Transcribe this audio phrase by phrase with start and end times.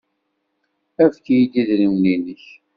[1.03, 2.43] Efk-iyi-d idrimen-nnek.